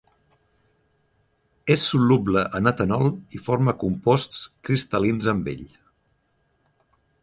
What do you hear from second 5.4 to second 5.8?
ell.